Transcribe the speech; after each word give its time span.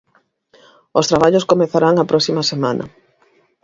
Os 0.99 1.09
traballos 1.11 1.47
comezarán 1.51 1.95
a 1.97 2.09
próxima 2.11 2.41
semana. 2.51 2.85